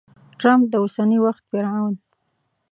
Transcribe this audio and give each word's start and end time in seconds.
ټرمپ 0.39 0.63
د 0.71 0.73
اوسني 0.83 1.17
وخت 1.25 1.43
فرعون! 1.49 1.95